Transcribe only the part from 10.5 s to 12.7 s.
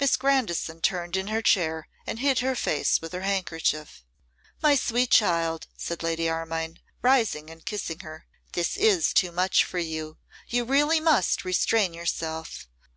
really must restrain yourself.